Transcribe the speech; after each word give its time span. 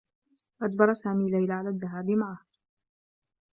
أجبر 0.61 0.93
سامي 0.93 1.31
ليلى 1.31 1.53
على 1.53 1.69
الذّهاب 1.69 2.09
معه. 2.09 2.39